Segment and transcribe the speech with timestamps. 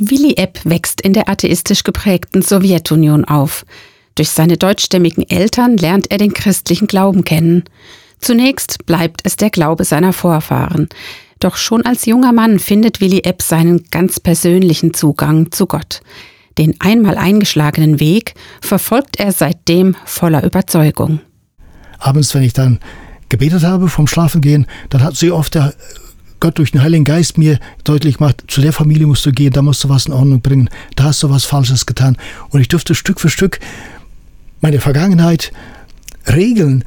[0.00, 3.66] Willi Epp wächst in der atheistisch geprägten Sowjetunion auf.
[4.14, 7.64] Durch seine deutschstämmigen Eltern lernt er den christlichen Glauben kennen.
[8.18, 10.88] Zunächst bleibt es der Glaube seiner Vorfahren.
[11.38, 16.00] Doch schon als junger Mann findet Willi Epp seinen ganz persönlichen Zugang zu Gott.
[16.58, 21.20] Den einmal eingeschlagenen Weg verfolgt er seitdem voller Überzeugung.
[21.98, 22.80] Abends, wenn ich dann
[23.28, 25.74] gebetet habe vom Schlafengehen, dann hat sie oft der
[26.40, 29.62] Gott durch den Heiligen Geist mir deutlich gemacht, zu der Familie musst du gehen, da
[29.62, 32.16] musst du was in Ordnung bringen, da hast du was Falsches getan.
[32.48, 33.60] Und ich durfte Stück für Stück
[34.60, 35.52] meine Vergangenheit
[36.26, 36.84] regeln,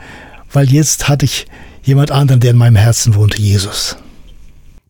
[0.51, 1.47] weil jetzt hatte ich
[1.83, 3.97] jemand anderen, der in meinem Herzen wohnte, Jesus.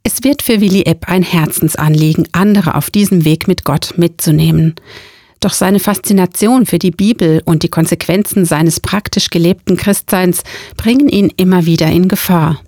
[0.03, 4.75] Es wird für Willi Epp ein Herzensanliegen, andere auf diesem Weg mit Gott mitzunehmen.
[5.39, 10.43] Doch seine Faszination für die Bibel und die Konsequenzen seines praktisch gelebten Christseins
[10.77, 12.61] bringen ihn immer wieder in Gefahr.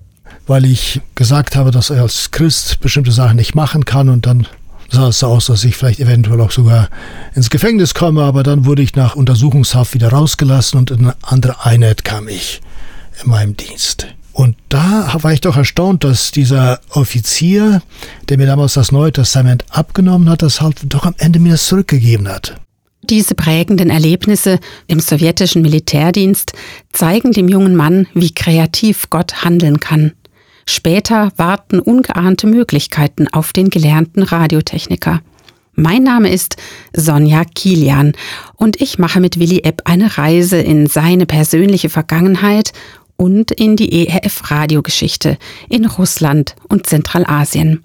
[0.47, 4.47] Weil ich gesagt habe, dass er als Christ bestimmte Sachen nicht machen kann und dann
[4.89, 6.89] sah es so aus, dass ich vielleicht eventuell auch sogar
[7.33, 11.65] ins Gefängnis komme, aber dann wurde ich nach Untersuchungshaft wieder rausgelassen und in eine andere
[11.65, 12.61] Einheit kam ich
[13.23, 14.07] in meinem Dienst.
[14.33, 17.81] Und da war ich doch erstaunt, dass dieser Offizier,
[18.27, 21.67] der mir damals das Neue Testament abgenommen hat, das halt doch am Ende mir das
[21.67, 22.59] zurückgegeben hat.
[23.03, 26.51] Diese prägenden Erlebnisse im sowjetischen Militärdienst
[26.91, 30.11] zeigen dem jungen Mann, wie kreativ Gott handeln kann.
[30.67, 35.21] Später warten ungeahnte Möglichkeiten auf den gelernten Radiotechniker.
[35.73, 36.55] Mein Name ist
[36.93, 38.13] Sonja Kilian
[38.55, 42.71] und ich mache mit Willi Epp eine Reise in seine persönliche Vergangenheit
[43.17, 45.37] und in die ERF-Radiogeschichte
[45.69, 47.83] in Russland und Zentralasien.